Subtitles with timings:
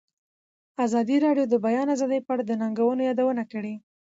[0.85, 3.73] ازادي راډیو د د بیان آزادي په اړه د ننګونو یادونه کړې.